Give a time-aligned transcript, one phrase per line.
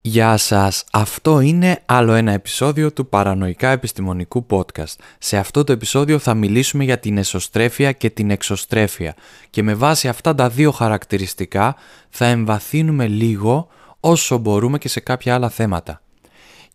[0.00, 4.94] Γεια σας, αυτό είναι άλλο ένα επεισόδιο του Παρανοϊκά Επιστημονικού Podcast.
[5.18, 9.14] Σε αυτό το επεισόδιο θα μιλήσουμε για την εσωστρέφεια και την εξωστρέφεια
[9.50, 11.76] και με βάση αυτά τα δύο χαρακτηριστικά
[12.08, 13.68] θα εμβαθύνουμε λίγο
[14.00, 16.02] όσο μπορούμε και σε κάποια άλλα θέματα.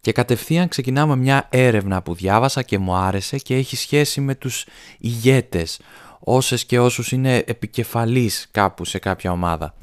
[0.02, 4.66] Και κατευθείαν ξεκινάμε μια έρευνα που διάβασα και μου άρεσε και έχει σχέση με τους
[4.98, 5.80] ηγέτες,
[6.20, 9.74] όσες και όσους είναι επικεφαλής κάπου σε κάποια ομάδα.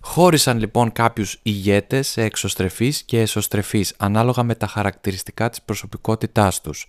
[0.00, 6.86] Χώρισαν λοιπόν κάποιους ηγέτες σε εξωστρεφείς και εσωστρεφείς ανάλογα με τα χαρακτηριστικά της προσωπικότητάς τους.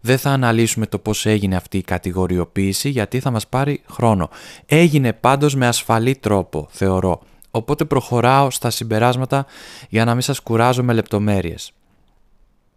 [0.00, 4.30] Δεν θα αναλύσουμε το πώς έγινε αυτή η κατηγοριοποίηση γιατί θα μας πάρει χρόνο.
[4.66, 7.20] Έγινε πάντως με ασφαλή τρόπο, θεωρώ.
[7.50, 9.46] Οπότε προχωράω στα συμπεράσματα
[9.88, 11.72] για να μην σας κουράζω με λεπτομέρειες.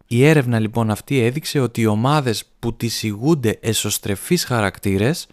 [0.06, 5.26] Η έρευνα λοιπόν αυτή έδειξε ότι οι ομάδες που τις ηγούνται εσωστρεφείς χαρακτήρες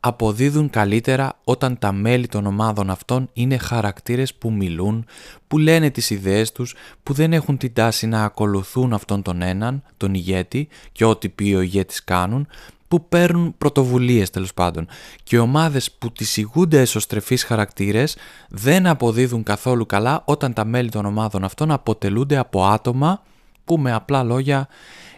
[0.00, 5.06] αποδίδουν καλύτερα όταν τα μέλη των ομάδων αυτών είναι χαρακτήρες που μιλούν,
[5.46, 9.82] που λένε τις ιδέες τους, που δεν έχουν την τάση να ακολουθούν αυτόν τον έναν,
[9.96, 12.46] τον ηγέτη και ό,τι πει ο ηγέτης κάνουν,
[12.88, 14.86] που παίρνουν πρωτοβουλίες τέλος πάντων.
[15.22, 18.16] Και ομάδες που τις ηγούνται εσωστρεφείς χαρακτήρες
[18.48, 23.22] δεν αποδίδουν καθόλου καλά όταν τα μέλη των ομάδων αυτών αποτελούνται από άτομα
[23.64, 24.68] που με απλά λόγια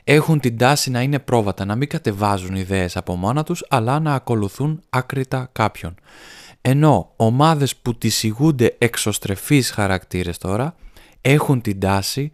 [0.04, 4.14] έχουν την τάση να είναι πρόβατα, να μην κατεβάζουν ιδέες από μόνα τους, αλλά να
[4.14, 5.94] ακολουθούν άκρητα κάποιον.
[6.60, 10.74] Ενώ ομάδες που τις ηγούνται εξωστρεφείς χαρακτήρες τώρα,
[11.20, 12.30] έχουν την τάση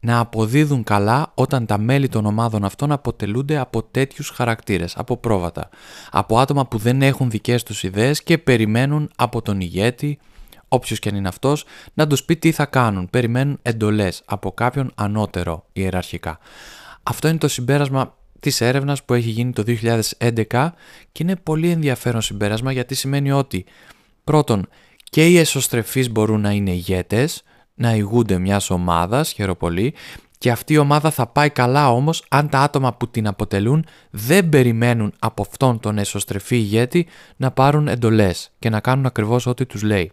[0.00, 5.68] να αποδίδουν καλά όταν τα μέλη των ομάδων αυτών αποτελούνται από τέτοιους χαρακτήρες, από πρόβατα.
[6.10, 10.18] Από άτομα που δεν έχουν δικές τους ιδέες και περιμένουν από τον ηγέτη,
[10.72, 13.10] όποιος και αν είναι αυτός, να τους πει τι θα κάνουν.
[13.10, 16.38] Περιμένουν εντολές από κάποιον ανώτερο ιεραρχικά.
[17.02, 20.72] Αυτό είναι το συμπέρασμα της έρευνας που έχει γίνει το 2011
[21.12, 23.64] και είναι πολύ ενδιαφέρον συμπέρασμα γιατί σημαίνει ότι
[24.24, 24.68] πρώτον
[25.04, 27.42] και οι εσωστρεφείς μπορούν να είναι ηγέτες,
[27.74, 29.94] να ηγούνται μιας ομάδας, χαίρομαι πολύ,
[30.38, 34.48] και αυτή η ομάδα θα πάει καλά όμως αν τα άτομα που την αποτελούν δεν
[34.48, 39.82] περιμένουν από αυτόν τον εσωστρεφή ηγέτη να πάρουν εντολές και να κάνουν ακριβώς ό,τι τους
[39.82, 40.12] λέει.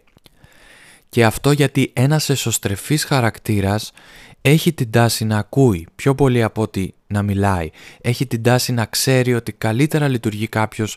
[1.08, 3.92] Και αυτό γιατί ένας εσωστρεφής χαρακτήρας
[4.40, 7.70] έχει την τάση να ακούει πιο πολύ από ότι να μιλάει.
[8.00, 10.96] Έχει την τάση να ξέρει ότι καλύτερα λειτουργεί κάποιος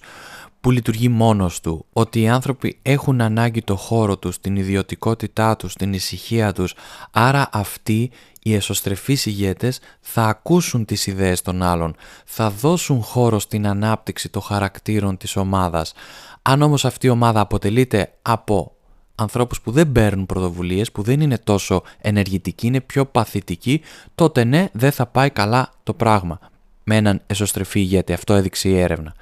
[0.61, 1.85] που λειτουργεί μόνος του.
[1.93, 6.73] Ότι οι άνθρωποι έχουν ανάγκη το χώρο τους, την ιδιωτικότητά τους, την ησυχία τους.
[7.11, 8.11] Άρα αυτοί
[8.41, 11.95] οι εσωστρεφείς ηγέτες θα ακούσουν τις ιδέες των άλλων.
[12.25, 15.93] Θα δώσουν χώρο στην ανάπτυξη των χαρακτήρων της ομάδας.
[16.41, 18.75] Αν όμως αυτή η ομάδα αποτελείται από
[19.21, 23.81] ανθρώπους που δεν παίρνουν πρωτοβουλίες, που δεν είναι τόσο ενεργητικοί, είναι πιο παθητικοί,
[24.15, 26.39] τότε ναι, δεν θα πάει καλά το πράγμα.
[26.83, 29.13] Με έναν εσωστρεφή ηγέτη, αυτό έδειξε η έρευνα.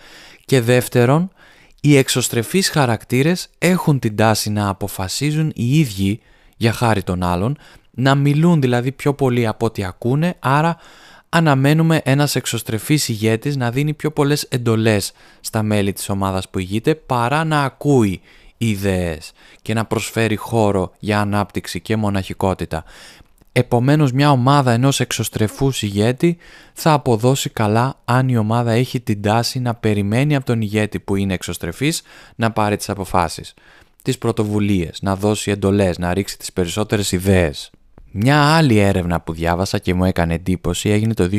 [0.46, 1.32] Και δεύτερον,
[1.82, 6.20] οι εξωστρεφείς χαρακτήρες έχουν την τάση να αποφασίζουν οι ίδιοι
[6.58, 7.58] για χάρη των άλλων,
[7.92, 10.78] να μιλούν δηλαδή πιο πολύ από ό,τι ακούνε, άρα
[11.30, 16.96] αναμένουμε ένας εξωστρεφής ηγέτης να δίνει πιο πολλές εντολές στα μέλη της ομάδας που ηγείται
[16.96, 18.22] παρά να ακούει
[18.60, 19.32] ιδέες
[19.62, 22.84] και να προσφέρει χώρο για ανάπτυξη και μοναχικότητα.
[23.52, 26.38] Επομένως μια ομάδα ενός εξωστρεφούς ηγέτη
[26.74, 31.16] θα αποδώσει καλά αν η ομάδα έχει την τάση να περιμένει από τον ηγέτη που
[31.16, 32.02] είναι εξωστρεφής
[32.36, 33.54] να πάρει τις αποφάσεις,
[34.02, 37.72] τις πρωτοβουλίες, να δώσει εντολές, να ρίξει τις περισσότερες ιδέες.
[38.12, 41.30] Μια άλλη έρευνα που διάβασα και μου έκανε εντύπωση έγινε το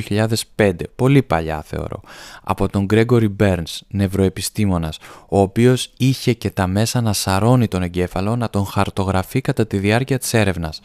[0.56, 2.00] 2005, πολύ παλιά θεωρώ,
[2.42, 4.98] από τον Gregory Burns, νευροεπιστήμονας,
[5.28, 9.78] ο οποίος είχε και τα μέσα να σαρώνει τον εγκέφαλο, να τον χαρτογραφεί κατά τη
[9.78, 10.80] διάρκεια της έρευνας.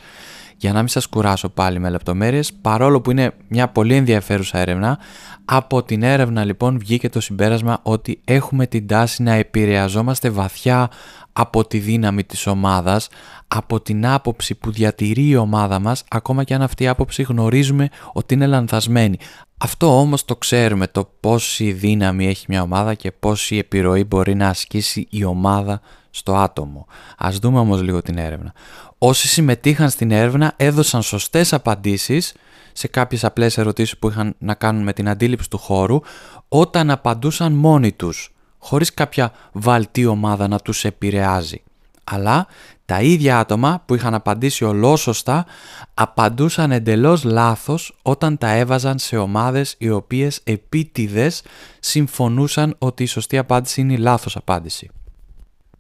[0.58, 5.00] Για να μην σας κουράσω πάλι με λεπτομέρειες, παρόλο που είναι μια πολύ ενδιαφέρουσα έρευνα,
[5.46, 10.90] από την έρευνα λοιπόν βγήκε το συμπέρασμα ότι έχουμε την τάση να επηρεαζόμαστε βαθιά
[11.34, 13.08] από τη δύναμη της ομάδας,
[13.48, 17.90] από την άποψη που διατηρεί η ομάδα μας, ακόμα και αν αυτή η άποψη γνωρίζουμε
[18.14, 19.18] ότι είναι λανθασμένη.
[19.58, 24.48] Αυτό όμως το ξέρουμε, το πόση δύναμη έχει μια ομάδα και πόση επιρροή μπορεί να
[24.48, 26.88] ασκήσει η ομάδα στο άτομο.
[27.18, 28.54] Ας δούμε όμως λίγο την έρευνα.
[28.98, 32.34] Όσοι συμμετείχαν στην έρευνα έδωσαν σωστές απαντήσεις
[32.74, 36.00] σε κάποιες απλές ερωτήσεις που είχαν να κάνουν με την αντίληψη του χώρου
[36.48, 41.64] όταν απαντούσαν μόνοι τους χωρίς κάποια βαλτή ομάδα να τους επηρεάζει.
[42.04, 42.48] Αλλά
[42.86, 45.46] τα ίδια άτομα που είχαν απαντήσει ολόσωστα
[45.94, 51.44] απαντούσαν εντελώς λάθος όταν τα έβαζαν σε ομάδες οι οποίες επίτηδες
[51.80, 54.90] συμφωνούσαν ότι η σωστή απάντηση είναι η λάθος απάντηση.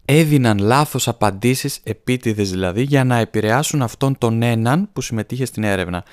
[0.05, 6.03] Έδιναν λάθος απαντήσεις, επίτηδες δηλαδή, για να επηρεάσουν αυτόν τον έναν που συμμετείχε στην έρευνα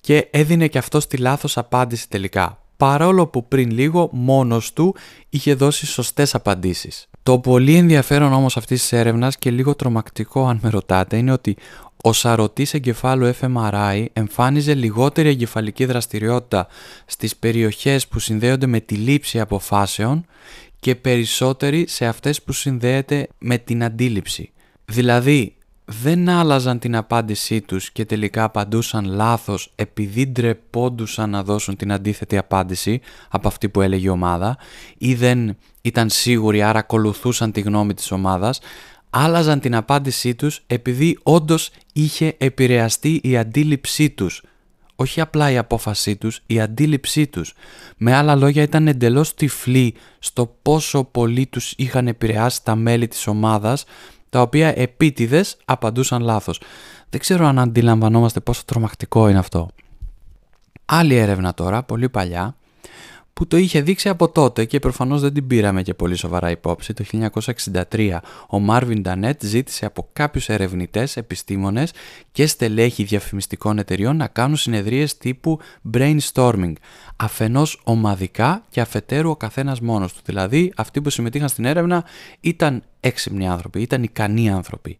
[0.00, 4.94] και έδινε και αυτός τη λάθος απάντηση τελικά παρόλο που πριν λίγο μόνος του
[5.28, 7.08] είχε δώσει σωστές απαντήσεις.
[7.22, 11.56] Το πολύ ενδιαφέρον όμως αυτής της έρευνας και λίγο τρομακτικό αν με ρωτάτε είναι ότι
[12.02, 16.66] ο σαρωτής εγκεφάλου fMRI εμφάνιζε λιγότερη εγκεφαλική δραστηριότητα
[17.06, 20.24] στις περιοχές που συνδέονται με τη λήψη αποφάσεων
[20.82, 24.50] και περισσότερη σε αυτές που συνδέεται με την αντίληψη.
[24.84, 31.92] Δηλαδή, δεν άλλαζαν την απάντησή τους και τελικά απαντούσαν λάθος επειδή ντρεπόντουσαν να δώσουν την
[31.92, 34.58] αντίθετη απάντηση από αυτή που έλεγε η ομάδα
[34.98, 38.60] ή δεν ήταν σίγουροι άρα ακολουθούσαν τη γνώμη της ομάδας
[39.10, 44.42] άλλαζαν την απάντησή τους επειδή όντως είχε επηρεαστεί η αντίληψή τους.
[45.02, 47.54] Όχι απλά η απόφασή τους, η αντίληψή τους.
[47.96, 53.26] Με άλλα λόγια ήταν εντελώς τυφλοί στο πόσο πολύ τους είχαν επηρεάσει τα μέλη της
[53.26, 53.84] ομάδας
[54.28, 56.60] τα οποία επίτηδες απαντούσαν λάθος.
[57.10, 59.68] Δεν ξέρω αν αντιλαμβανόμαστε πόσο τρομακτικό είναι αυτό.
[60.84, 62.56] Άλλη έρευνα τώρα, πολύ παλιά,
[63.42, 66.92] που το είχε δείξει από τότε και προφανώς δεν την πήραμε και πολύ σοβαρά υπόψη.
[66.92, 67.04] Το
[67.90, 68.18] 1963
[68.48, 71.92] ο Μάρβιν Ντανέτ ζήτησε από κάποιους ερευνητές, επιστήμονες
[72.32, 75.58] και στελέχη διαφημιστικών εταιριών να κάνουν συνεδρίες τύπου
[75.92, 76.72] brainstorming,
[77.16, 80.20] αφενός ομαδικά και αφετέρου ο καθένας μόνος του.
[80.24, 82.04] Δηλαδή αυτοί που συμμετείχαν στην έρευνα
[82.40, 84.98] ήταν έξυπνοι άνθρωποι, ήταν ικανοί άνθρωποι.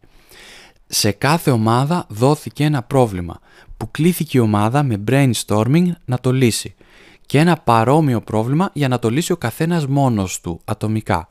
[0.87, 3.39] Σε κάθε ομάδα δόθηκε ένα πρόβλημα
[3.77, 6.75] που κλήθηκε η ομάδα με brainstorming να το λύσει
[7.33, 11.27] και ένα παρόμοιο πρόβλημα για να το λύσει ο καθένας μόνος του, ατομικά.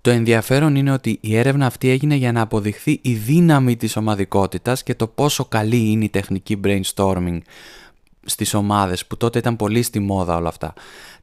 [0.00, 4.82] Το ενδιαφέρον είναι ότι η έρευνα αυτή έγινε για να αποδειχθεί η δύναμη της ομαδικότητας
[4.82, 7.38] και το πόσο καλή είναι η τεχνική brainstorming
[8.24, 10.72] στις ομάδες που τότε ήταν πολύ στη μόδα όλα αυτά.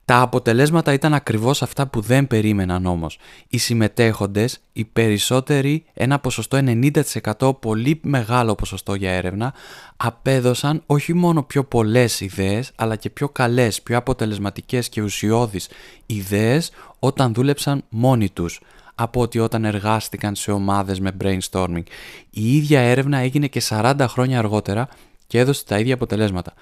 [0.07, 3.17] Τα αποτελέσματα ήταν ακριβώς αυτά που δεν περίμεναν όμως.
[3.47, 9.53] Οι συμμετέχοντες, οι περισσότεροι, ένα ποσοστό 90% πολύ μεγάλο ποσοστό για έρευνα,
[9.97, 15.69] απέδωσαν όχι μόνο πιο πολλές ιδέες, αλλά και πιο καλές, πιο αποτελεσματικές και ουσιώδεις
[16.05, 18.59] ιδέες όταν δούλεψαν μόνοι τους
[18.95, 21.83] από ότι όταν εργάστηκαν σε ομάδες με brainstorming.
[22.29, 24.87] Η ίδια έρευνα έγινε και 40 χρόνια αργότερα
[25.27, 26.53] και έδωσε τα ίδια αποτελέσματα.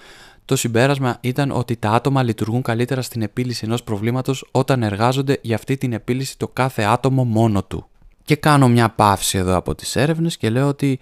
[0.45, 5.55] Το συμπέρασμα ήταν ότι τα άτομα λειτουργούν καλύτερα στην επίλυση ενός προβλήματος όταν εργάζονται για
[5.55, 7.87] αυτή την επίλυση το κάθε άτομο μόνο του.
[8.23, 10.99] Και κάνω μια παύση εδώ από τις έρευνες και λέω ότι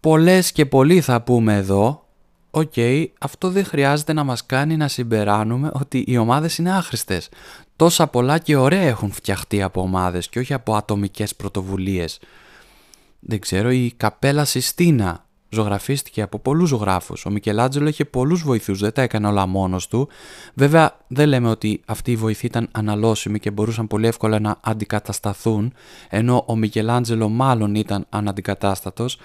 [0.00, 2.02] πολλές και πολλοί θα πούμε εδώ
[2.54, 2.72] Οκ,
[3.18, 7.28] αυτό δεν χρειάζεται να μας κάνει να συμπεράνουμε ότι οι ομάδες είναι άχρηστες.
[7.76, 12.20] Τόσα πολλά και ωραία έχουν φτιαχτεί από ομάδες και όχι από ατομικές πρωτοβουλίες.
[13.20, 17.24] Δεν ξέρω, η Καπέλα Συστίνα ζωγραφίστηκε από πολλούς ζωγράφους.
[17.24, 20.08] Ο Μικελάτζελο είχε πολλούς βοηθούς, δεν τα έκανε όλα μόνος του.
[20.54, 25.72] Βέβαια, δεν λέμε ότι αυτοί οι βοηθοί ήταν αναλώσιμοι και μπορούσαν πολύ εύκολα να αντικατασταθούν,
[26.08, 29.18] ενώ ο Μικελάντζελο μάλλον ήταν αναντικατάστατος.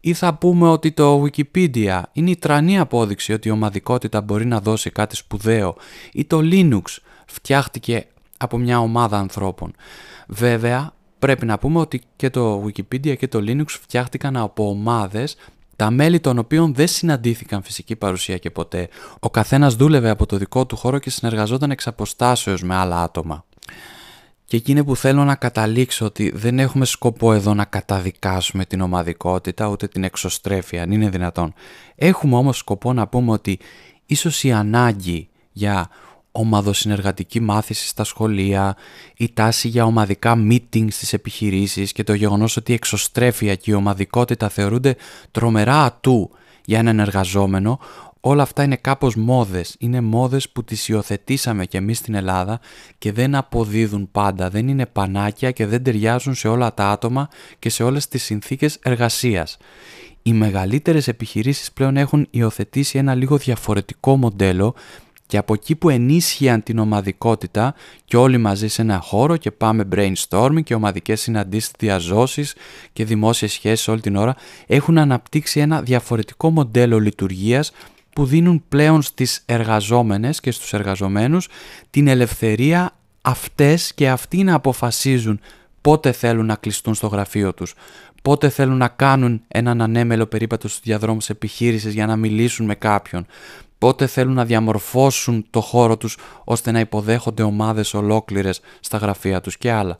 [0.00, 4.60] Ή θα πούμε ότι το Wikipedia είναι η τρανή απόδειξη ότι η ομαδικότητα μπορεί να
[4.60, 5.76] δώσει κάτι σπουδαίο.
[6.12, 6.82] Ή το Linux
[7.26, 8.06] φτιάχτηκε
[8.36, 9.72] από μια ομάδα ανθρώπων.
[10.28, 15.36] Βέβαια, πρέπει να πούμε ότι και το Wikipedia και το Linux φτιάχτηκαν από ομάδες
[15.80, 18.88] τα μέλη των οποίων δεν συναντήθηκαν φυσική παρουσία και ποτέ.
[19.18, 23.44] Ο καθένας δούλευε από το δικό του χώρο και συνεργαζόταν εξ αποστάσεως με άλλα άτομα.
[24.44, 29.66] Και εκείνη που θέλω να καταλήξω ότι δεν έχουμε σκοπό εδώ να καταδικάσουμε την ομαδικότητα
[29.66, 31.54] ούτε την εξωστρέφεια, αν είναι δυνατόν.
[31.94, 33.58] Έχουμε όμως σκοπό να πούμε ότι
[34.06, 35.88] ίσως η ανάγκη για
[36.32, 38.76] ομαδοσυνεργατική μάθηση στα σχολεία,
[39.16, 43.74] η τάση για ομαδικά meetings στις επιχειρήσεις και το γεγονός ότι η εξωστρέφεια και η
[43.74, 44.96] ομαδικότητα θεωρούνται
[45.30, 46.30] τρομερά ατού
[46.64, 47.78] για έναν εργαζόμενο,
[48.20, 49.76] όλα αυτά είναι κάπως μόδες.
[49.78, 52.60] Είναι μόδες που τις υιοθετήσαμε και εμείς στην Ελλάδα
[52.98, 57.28] και δεν αποδίδουν πάντα, δεν είναι πανάκια και δεν ταιριάζουν σε όλα τα άτομα
[57.58, 59.56] και σε όλες τις συνθήκες εργασίας.
[60.22, 64.74] Οι μεγαλύτερες επιχειρήσεις πλέον έχουν υιοθετήσει ένα λίγο διαφορετικό μοντέλο
[65.30, 69.88] και από εκεί που ενίσχυαν την ομαδικότητα και όλοι μαζί σε ένα χώρο και πάμε
[69.94, 72.54] brainstorming και ομαδικές συναντήσεις, διαζώσεις
[72.92, 77.72] και δημόσιες σχέσεις όλη την ώρα έχουν αναπτύξει ένα διαφορετικό μοντέλο λειτουργίας
[78.12, 81.48] που δίνουν πλέον στις εργαζόμενες και στους εργαζομένους
[81.90, 85.40] την ελευθερία αυτές και αυτοί να αποφασίζουν
[85.80, 87.74] πότε θέλουν να κλειστούν στο γραφείο τους,
[88.22, 93.26] πότε θέλουν να κάνουν έναν ανέμελο περίπατο στους διαδρόμους επιχείρησης για να μιλήσουν με κάποιον,
[93.80, 99.58] πότε θέλουν να διαμορφώσουν το χώρο τους ώστε να υποδέχονται ομάδες ολόκληρες στα γραφεία τους
[99.58, 99.96] και άλλα.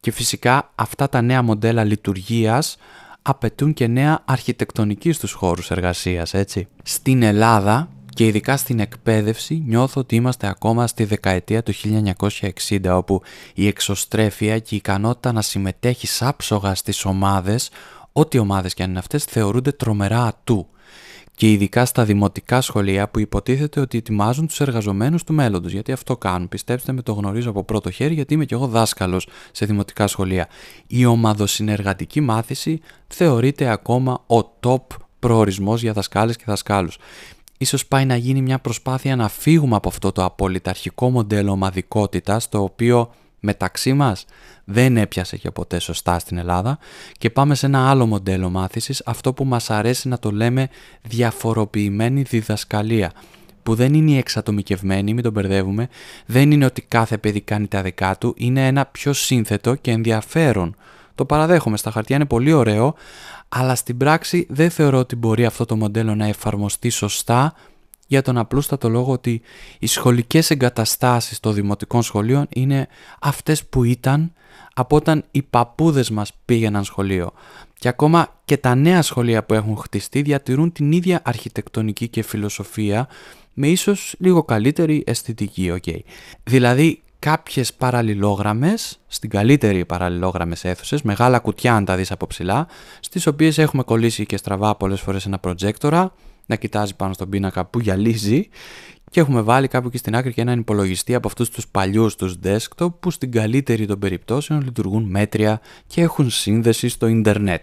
[0.00, 2.76] Και φυσικά αυτά τα νέα μοντέλα λειτουργίας
[3.22, 6.68] απαιτούν και νέα αρχιτεκτονική στους χώρους εργασίας, έτσι.
[6.82, 13.22] Στην Ελλάδα και ειδικά στην εκπαίδευση νιώθω ότι είμαστε ακόμα στη δεκαετία του 1960 όπου
[13.54, 17.70] η εξωστρέφεια και η ικανότητα να συμμετέχεις άψογα στις ομάδες,
[18.12, 20.66] ό,τι ομάδες και αν είναι αυτές, θεωρούνται τρομερά ατού
[21.38, 26.16] και ειδικά στα δημοτικά σχολεία που υποτίθεται ότι ετοιμάζουν τους εργαζομένους του μέλλοντος, γιατί αυτό
[26.16, 26.48] κάνουν.
[26.48, 30.48] Πιστέψτε με, το γνωρίζω από πρώτο χέρι, γιατί είμαι και εγώ δάσκαλος σε δημοτικά σχολεία.
[30.86, 36.98] Η ομαδοσυνεργατική μάθηση θεωρείται ακόμα ο top προορισμός για δασκάλες και δασκάλους.
[37.58, 42.62] Ίσως πάει να γίνει μια προσπάθεια να φύγουμε από αυτό το απολυταρχικό μοντέλο ομαδικότητας, το
[42.62, 44.24] οποίο μεταξύ μας
[44.64, 46.78] δεν έπιασε και ποτέ σωστά στην Ελλάδα
[47.18, 50.68] και πάμε σε ένα άλλο μοντέλο μάθησης, αυτό που μας αρέσει να το λέμε
[51.02, 53.12] διαφοροποιημένη διδασκαλία
[53.62, 55.88] που δεν είναι η εξατομικευμένη, μην τον μπερδεύουμε,
[56.26, 60.76] δεν είναι ότι κάθε παιδί κάνει τα δικά του, είναι ένα πιο σύνθετο και ενδιαφέρον.
[61.14, 62.94] Το παραδέχομαι, στα χαρτιά είναι πολύ ωραίο,
[63.48, 67.54] αλλά στην πράξη δεν θεωρώ ότι μπορεί αυτό το μοντέλο να εφαρμοστεί σωστά
[68.10, 69.40] για τον απλούστατο λόγο ότι
[69.78, 72.88] οι σχολικές εγκαταστάσεις των δημοτικών σχολείων είναι
[73.20, 74.32] αυτές που ήταν
[74.74, 77.32] από όταν οι παππούδες μας πήγαιναν σχολείο.
[77.78, 83.08] Και ακόμα και τα νέα σχολεία που έχουν χτιστεί διατηρούν την ίδια αρχιτεκτονική και φιλοσοφία
[83.54, 85.98] με ίσως λίγο καλύτερη αισθητική, okay.
[86.44, 92.66] Δηλαδή κάποιες παραλληλόγραμμες, στην καλύτερη παραλληλόγραμμες αίθουσες, μεγάλα κουτιά αν τα δεις από ψηλά,
[93.00, 96.12] στις οποίες έχουμε κολλήσει και στραβά πολλές φορές ένα προτζέκτορα,
[96.48, 98.48] να κοιτάζει πάνω στον πίνακα που γυαλίζει
[99.10, 102.36] και έχουμε βάλει κάπου εκεί στην άκρη και έναν υπολογιστή από αυτούς τους παλιούς τους
[102.44, 107.62] desktop που στην καλύτερη των περιπτώσεων λειτουργούν μέτρια και έχουν σύνδεση στο ίντερνετ.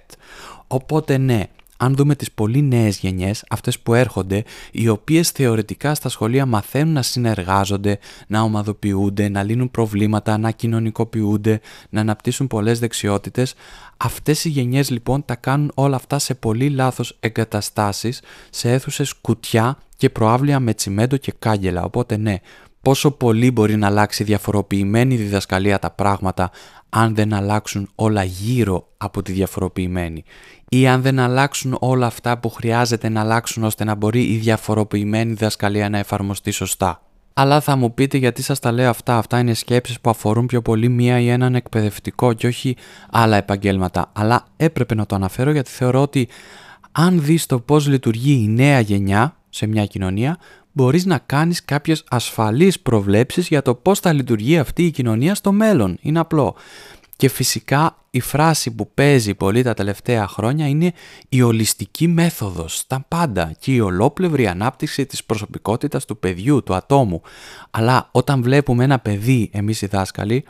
[0.68, 1.44] Οπότε ναι,
[1.78, 6.94] αν δούμε τις πολύ νέες γενιές, αυτές που έρχονται, οι οποίες θεωρητικά στα σχολεία μαθαίνουν
[6.94, 13.54] να συνεργάζονται, να ομαδοποιούνται, να λύνουν προβλήματα, να κοινωνικοποιούνται, να αναπτύσσουν πολλές δεξιότητες,
[13.98, 19.78] αυτές οι γενιές λοιπόν τα κάνουν όλα αυτά σε πολύ λάθος εγκαταστάσεις, σε αίθουσες κουτιά
[19.98, 21.84] και προάβλια με τσιμέντο και κάγκελα.
[21.84, 22.36] Οπότε ναι,
[22.86, 26.52] πόσο πολύ μπορεί να αλλάξει διαφοροποιημένη διδασκαλία τα πράγματα
[26.90, 30.24] αν δεν αλλάξουν όλα γύρω από τη διαφοροποιημένη;
[30.70, 35.34] Ή αν δεν αλλάξουν όλα αυτά που χρειάζεται να αλλάξουν ώστε να μπορεί η διαφοροποιημένη
[35.34, 37.02] διδασκαλία να εφαρμοστεί σωστά;
[37.34, 40.62] Αλλά θα μου πείτε γιατί σας τα λέω αυτά, αυτά είναι σκέψεις που αφορούν πιο
[40.62, 42.76] πολύ μία ή έναν εκπαιδευτικό και όχι
[43.12, 44.12] άλλα επαγγέλματα.
[44.14, 46.28] Αλλά έπρεπε να το αναφέρω γιατί θεωρώ ότι
[46.92, 50.38] αν δεις το πώς λειτουργεί η νέα γενιά σε μια κοινωνία,
[50.76, 55.52] μπορείς να κάνεις κάποιες ασφαλείς προβλέψεις για το πώς θα λειτουργεί αυτή η κοινωνία στο
[55.52, 55.98] μέλλον.
[56.02, 56.56] Είναι απλό.
[57.16, 60.94] Και φυσικά η φράση που παίζει πολύ τα τελευταία χρόνια είναι
[61.30, 67.22] η ολιστική μέθοδος στα πάντα και η ολόπλευρη ανάπτυξη της προσωπικότητας του παιδιού, του ατόμου.
[67.72, 70.44] Αλλά όταν βλέπουμε ένα παιδί, εμείς οι δάσκαλοι,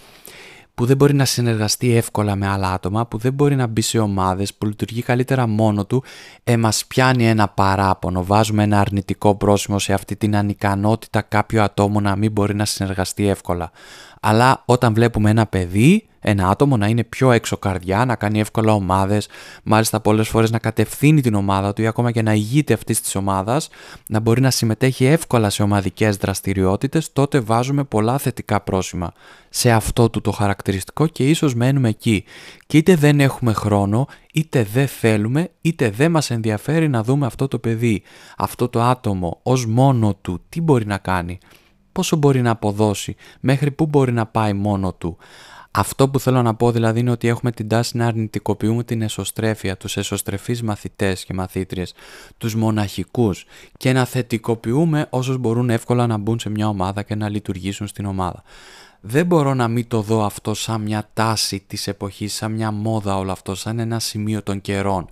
[0.76, 4.00] που δεν μπορεί να συνεργαστεί εύκολα με άλλα άτομα, που δεν μπορεί να μπει σε
[4.00, 6.04] ομάδες, που λειτουργεί καλύτερα μόνο του,
[6.44, 12.02] ε, μας πιάνει ένα παράπονο, βάζουμε ένα αρνητικό πρόσημο σε αυτή την ανικανότητα κάποιου ατόμου
[12.02, 13.72] να μην μπορεί να συνεργαστεί εύκολα.
[14.28, 18.74] Αλλά όταν βλέπουμε ένα παιδί ένα άτομο να είναι πιο έξω καρδιά, να κάνει εύκολα
[18.74, 19.28] ομάδες,
[19.64, 23.16] μάλιστα πολλές φορές να κατευθύνει την ομάδα του ή ακόμα και να ηγείται αυτής της
[23.16, 23.70] ομάδας,
[24.10, 29.12] να μπορεί να συμμετέχει εύκολα σε ομαδικές δραστηριότητες, τότε βάζουμε πολλά θετικά πρόσημα
[29.50, 32.24] σε αυτό του το χαρακτηριστικό και ίσως μένουμε εκεί.
[32.68, 37.48] Και είτε δεν έχουμε χρόνο, είτε δεν θέλουμε, είτε δεν μας ενδιαφέρει να δούμε αυτό
[37.48, 38.02] το παιδί,
[38.38, 41.38] αυτό το άτομο ως μόνο του, τι μπορεί να κάνει
[41.96, 45.18] πόσο μπορεί να αποδώσει, μέχρι πού μπορεί να πάει μόνο του.
[45.72, 49.78] Αυτό που θέλω να πω δηλαδή είναι ότι έχουμε την τάση να αρνητικοποιούμε την εσωστρέφεια,
[49.78, 51.94] τους εσωστρεφείς μαθητές και μαθήτριες,
[52.38, 53.46] τους μοναχικούς
[53.78, 58.06] και να θετικοποιούμε όσους μπορούν εύκολα να μπουν σε μια ομάδα και να λειτουργήσουν στην
[58.06, 58.44] ομάδα.
[59.08, 63.18] Δεν μπορώ να μην το δω αυτό σαν μια τάση της εποχής, σαν μια μόδα
[63.18, 65.10] όλο αυτό, σαν ένα σημείο των καιρών.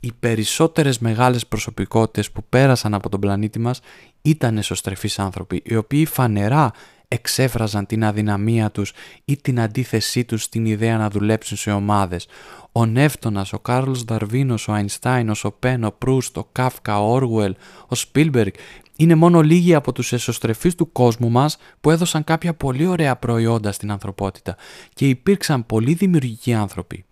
[0.00, 3.80] Οι περισσότερες μεγάλες προσωπικότητες που πέρασαν από τον πλανήτη μας
[4.22, 6.72] ήταν εσωστρεφείς άνθρωποι, οι οποίοι φανερά
[7.08, 8.92] εξέφραζαν την αδυναμία τους
[9.24, 12.26] ή την αντίθεσή τους στην ιδέα να δουλέψουν σε ομάδες.
[12.72, 17.54] Ο Νεύτωνας, ο Κάρλος Δαρβίνος, ο Αϊνστάιν, ο Σοπέν, ο Προύστ, ο Κάφκα, ο Όργουελ,
[17.86, 18.52] ο Σπίλμπεργκ
[18.96, 23.72] είναι μόνο λίγοι από τους εσωστρεφείς του κόσμου μας που έδωσαν κάποια πολύ ωραία προϊόντα
[23.72, 24.56] στην ανθρωπότητα
[24.94, 27.04] και υπήρξαν πολύ δημιουργικοί άνθρωποι.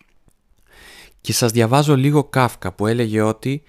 [1.20, 3.62] Και σας διαβάζω λίγο Κάφκα που έλεγε ότι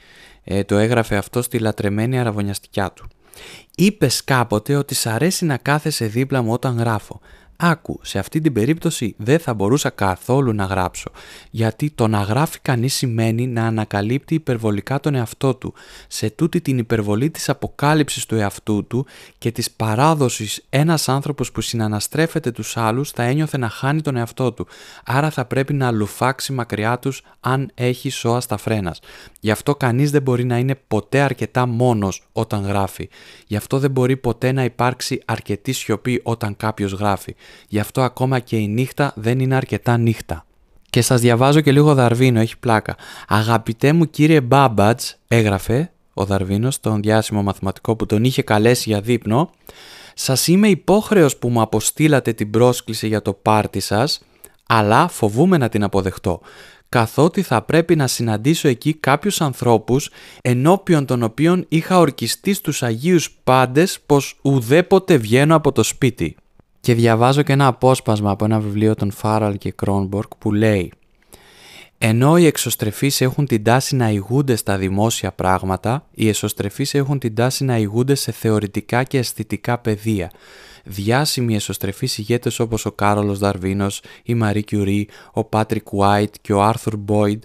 [0.43, 3.07] ε, το έγραφε αυτό στη λατρεμένη αραβωνιαστικιά του.
[3.75, 7.19] Είπες κάποτε ότι σ' αρέσει να κάθεσαι δίπλα μου όταν γράφω.
[7.63, 11.11] Άκου, σε αυτή την περίπτωση δεν θα μπορούσα καθόλου να γράψω,
[11.51, 15.73] γιατί το να γράφει κανείς σημαίνει να ανακαλύπτει υπερβολικά τον εαυτό του.
[16.07, 19.05] Σε τούτη την υπερβολή της αποκάλυψης του εαυτού του
[19.37, 24.51] και της παράδοσης ένας άνθρωπος που συναναστρέφεται τους άλλους θα ένιωθε να χάνει τον εαυτό
[24.51, 24.67] του,
[25.05, 28.99] άρα θα πρέπει να λουφάξει μακριά τους αν έχει σώα στα φρένας.
[29.39, 33.09] Γι' αυτό κανείς δεν μπορεί να είναι ποτέ αρκετά μόνος όταν γράφει.
[33.47, 37.35] Γι' αυτό δεν μπορεί ποτέ να υπάρξει αρκετή σιωπή όταν κάποιος γράφει.
[37.67, 40.45] Γι' αυτό ακόμα και η νύχτα δεν είναι αρκετά νύχτα.
[40.89, 42.95] Και σας διαβάζω και λίγο Δαρβίνο, έχει πλάκα.
[43.27, 49.01] Αγαπητέ μου κύριε Μπάμπατς, έγραφε, ο Δαρβίνος, τον διάσημο μαθηματικό που τον είχε καλέσει για
[49.01, 49.49] δείπνο,
[50.13, 54.21] σας είμαι υπόχρεος που μου αποστήλατε την πρόσκληση για το πάρτι σας,
[54.67, 56.41] αλλά φοβούμαι να την αποδεχτώ,
[56.89, 60.09] καθότι θα πρέπει να συναντήσω εκεί κάποιους ανθρώπους
[60.41, 66.35] ενώπιον των οποίων είχα ορκιστεί στους Αγίους Πάντες πως ουδέποτε βγαίνω από το σπίτι.
[66.81, 70.91] Και διαβάζω και ένα απόσπασμα από ένα βιβλίο των Φάραλ και Κρόνμπορκ που λέει
[72.03, 77.35] ενώ οι εξωστρεφείς έχουν την τάση να ηγούνται στα δημόσια πράγματα, οι εσωστρεφείς έχουν την
[77.35, 80.31] τάση να ηγούνται σε θεωρητικά και αισθητικά πεδία.
[80.83, 86.61] Διάσημοι εσωστρεφείς ηγέτες όπως ο Κάρολος Δαρβίνος, η Μαρή Κιουρί, ο Πάτρικ White και ο
[86.61, 87.43] Άρθουρ Μπόιντ,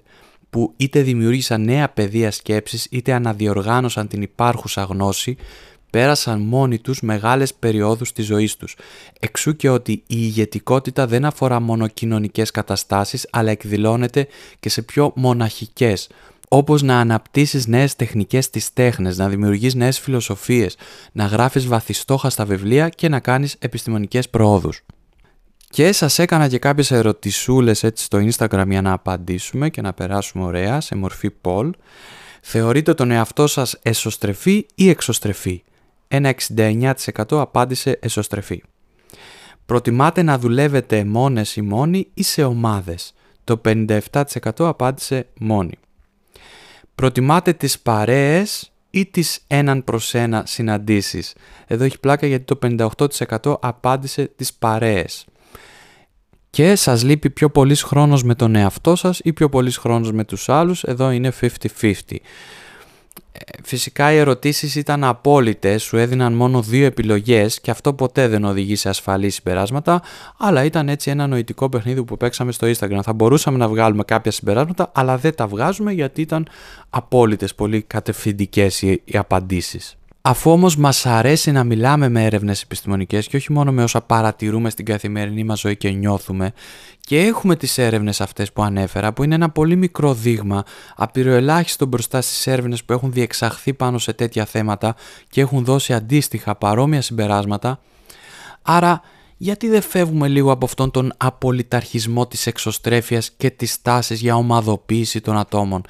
[0.50, 5.36] που είτε δημιούργησαν νέα πεδία σκέψης είτε αναδιοργάνωσαν την υπάρχουσα γνώση,
[5.96, 8.76] πέρασαν μόνοι τους μεγάλες περιόδους της ζωής τους.
[9.20, 14.26] Εξού και ότι η ηγετικότητα δεν αφορά μόνο κοινωνικές καταστάσεις, αλλά εκδηλώνεται
[14.60, 16.08] και σε πιο μοναχικές,
[16.48, 20.76] όπως να αναπτύσσεις νέες τεχνικές στις τέχνες, να δημιουργείς νέες φιλοσοφίες,
[21.12, 24.80] να γράφεις βαθιστόχα βιβλία και να κάνεις επιστημονικές προόδους.
[25.70, 30.44] Και σας έκανα και κάποιες ερωτησούλες έτσι στο Instagram για να απαντήσουμε και να περάσουμε
[30.44, 31.70] ωραία σε μορφή poll.
[32.42, 35.64] Θεωρείτε τον εαυτό σας εσωστρεφή ή εξωστρεφή;
[36.08, 36.92] Ένα 69%
[37.28, 38.62] απάντησε εσωστρεφή.
[39.66, 43.14] Προτιμάτε να δουλεύετε μόνες ή μόνοι ή σε ομάδες.
[43.44, 44.08] Το 57%
[44.56, 45.78] απάντησε μόνοι.
[46.94, 51.34] Προτιμάτε τις παρέες ή τις έναν προς ένα συναντήσεις.
[51.66, 55.26] Εδώ έχει πλάκα γιατί το 58% απάντησε τις παρέες.
[56.50, 60.24] Και σας λείπει πιο πολύς χρόνος με τον εαυτό σας ή πιο πολύς χρόνος με
[60.24, 60.82] τους άλλους.
[60.82, 62.20] Εδώ είναι 50-50.
[63.62, 68.76] Φυσικά οι ερωτήσεις ήταν απόλυτες, σου έδιναν μόνο δύο επιλογές και αυτό ποτέ δεν οδηγεί
[68.76, 70.02] σε ασφαλή συμπεράσματα,
[70.38, 73.00] αλλά ήταν έτσι ένα νοητικό παιχνίδι που παίξαμε στο Instagram.
[73.02, 76.48] Θα μπορούσαμε να βγάλουμε κάποια συμπεράσματα, αλλά δεν τα βγάζουμε γιατί ήταν
[76.90, 79.96] απόλυτες, πολύ κατευθυντικές οι, οι απαντήσεις.
[80.28, 84.70] Αφού όμως μας αρέσει να μιλάμε με έρευνες επιστημονικές και όχι μόνο με όσα παρατηρούμε
[84.70, 86.52] στην καθημερινή μας ζωή και νιώθουμε
[87.00, 90.64] και έχουμε τις έρευνες αυτές που ανέφερα που είναι ένα πολύ μικρό δείγμα
[90.96, 94.94] απειροελάχιστο μπροστά στις έρευνες που έχουν διεξαχθεί πάνω σε τέτοια θέματα
[95.28, 97.80] και έχουν δώσει αντίστοιχα παρόμοια συμπεράσματα
[98.62, 99.00] άρα
[99.36, 105.20] γιατί δεν φεύγουμε λίγο από αυτόν τον απολυταρχισμό της εξωστρέφειας και της τάσης για ομαδοποίηση
[105.20, 105.82] των ατόμων;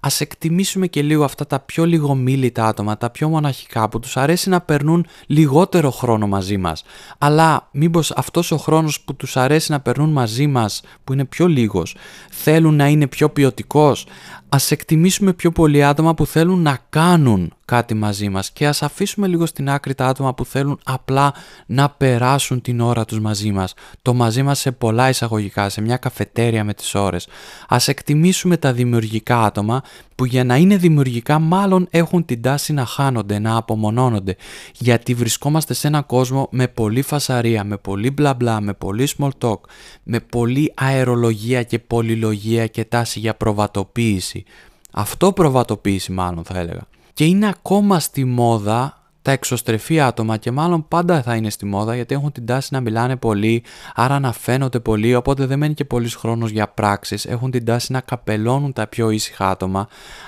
[0.00, 4.48] Ας εκτιμήσουμε και λίγο αυτά τα πιο λιγομίλητα άτομα, τα πιο μοναχικά που τους αρέσει
[4.48, 6.82] να περνούν λιγότερο χρόνο μαζί μας.
[7.18, 11.46] Αλλά μήπως αυτός ο χρόνος που τους αρέσει να περνούν μαζί μας, που είναι πιο
[11.46, 11.96] λίγος,
[12.30, 14.06] θέλουν να είναι πιο ποιοτικός;
[14.48, 19.26] Ας εκτιμήσουμε πιο πολλοί άτομα που θέλουν να κάνουν κάτι μαζί μας και ας αφήσουμε
[19.26, 21.34] λίγο στην άκρη τα άτομα που θέλουν απλά
[21.66, 23.74] να περάσουν την ώρα τους μαζί μας.
[24.02, 27.28] Το μαζί μας σε πολλά εισαγωγικά, σε μια καφετέρια με τις ώρες.
[27.68, 29.82] Ας εκτιμήσουμε τα δημιουργικά άτομα
[30.14, 34.36] που για να είναι δημιουργικά μάλλον έχουν την τάση να χάνονται, να απομονώνονται.
[34.74, 39.30] Γιατί βρισκόμαστε σε έναν κόσμο με πολύ φασαρία, με πολύ μπλα μπλα, με πολύ small
[39.38, 39.60] talk,
[40.02, 44.44] με πολύ αερολογία και πολυλογία και τάση για προβατοποίηση.
[44.92, 46.86] Αυτό προβατοποίηση μάλλον θα έλεγα.
[47.12, 51.94] Και είναι ακόμα στη μόδα τα εξωστρεφή άτομα και μάλλον πάντα θα είναι στη μόδα
[51.94, 53.62] γιατί έχουν την τάση να μιλάνε πολύ,
[53.94, 57.24] άρα να φαίνονται πολύ, οπότε δεν μένει και πολύς χρόνος για πράξεις.
[57.24, 59.80] Έχουν την τάση να καπελώνουν τα πιο ήσυχα άτομα.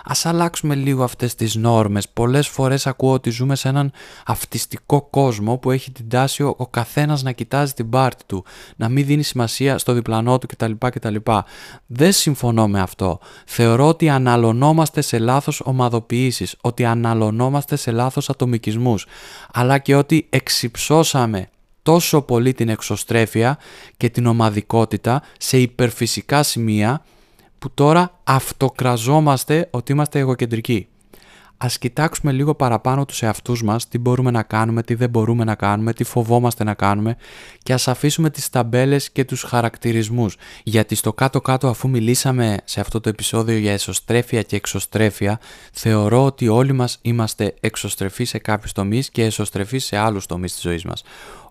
[0.04, 2.09] Α αλλάξουμε λίγο αυτές τις νόρμες.
[2.09, 3.92] Πολλές φορές ακούω ότι ζούμε σε έναν
[4.26, 8.44] αυτιστικό κόσμο που έχει την τάση ο, ο καθένας να κοιτάζει την πάρτη του,
[8.76, 10.72] να μην δίνει σημασία στο διπλανό του κτλ.
[10.78, 11.16] κτλ.
[11.87, 13.18] Δεν συμφωνώ με αυτό.
[13.46, 18.84] Θεωρώ ότι αναλωνόμαστε σε λάθος ομαδοποιήσεις, ότι αναλωνόμαστε σε λάθος ατομικισμό
[19.53, 21.49] αλλά και ότι εξυψώσαμε
[21.83, 23.59] τόσο πολύ την εξωστρέφεια
[23.97, 27.05] και την ομαδικότητα σε υπερφυσικά σημεία
[27.59, 30.88] που τώρα αυτοκραζόμαστε ότι είμαστε εγωκεντρικοί
[31.57, 35.55] ας κοιτάξουμε λίγο παραπάνω τους εαυτούς μας, τι μπορούμε να κάνουμε, τι δεν μπορούμε να
[35.55, 37.17] κάνουμε, τι φοβόμαστε να κάνουμε
[37.62, 40.37] και ας αφήσουμε τις ταμπέλες και τους χαρακτηρισμούς.
[40.62, 45.40] Γιατί στο κάτω-κάτω αφού μιλήσαμε σε αυτό το επεισόδιο για εσωστρέφεια και εξωστρέφεια,
[45.73, 50.62] θεωρώ ότι όλοι μας είμαστε εξωστρεφείς σε κάποιους τομείς και εσωστρεφείς σε άλλους τομείς της
[50.62, 51.03] ζωής μας.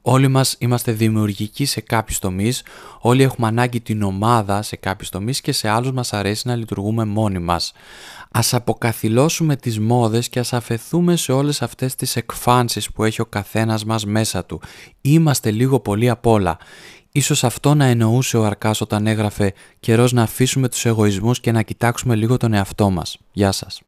[0.06, 2.64] Όλοι μας είμαστε δημιουργικοί σε κάποιους τομείς,
[3.00, 7.06] όλοι έχουμε ανάγκη την ομάδα σε κάποιους τομείς και σε άλλους μας αρέσει να λειτουργούμε
[7.06, 7.74] μόνοι μας.
[8.36, 13.26] Ας αποκαθιλώσουμε τις μόδες και ας αφαιθούμε σε όλες αυτές τις εκφάνσεις που έχει ο
[13.26, 14.62] καθένας μας μέσα του.
[15.02, 16.58] Είμαστε λίγο πολύ απ' όλα.
[17.12, 21.62] Ίσως αυτό να εννοούσε ο Αρκάς όταν έγραφε «Καιρός να αφήσουμε τους εγωισμούς και να
[21.62, 23.18] κοιτάξουμε λίγο τον εαυτό μας».
[23.32, 23.82] Γεια σας.